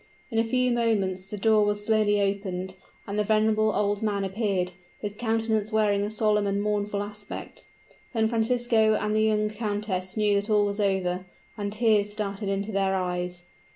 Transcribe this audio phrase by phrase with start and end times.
[0.31, 2.73] In a few moments the door was slowly opened;
[3.05, 7.65] and the venerable old man appeared, his countenance wearing a solemn and mournful aspect.
[8.11, 11.25] Then Francisco and the young countess knew that all was over;
[11.55, 13.43] and tears started into their eyes.